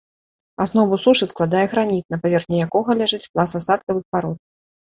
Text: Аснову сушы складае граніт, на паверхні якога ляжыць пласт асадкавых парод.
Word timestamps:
Аснову 0.63 0.97
сушы 1.03 1.27
складае 1.33 1.61
граніт, 1.75 2.05
на 2.13 2.19
паверхні 2.25 2.57
якога 2.69 2.91
ляжыць 3.03 3.23
пласт 3.33 3.53
асадкавых 3.63 4.03
парод. 4.17 4.37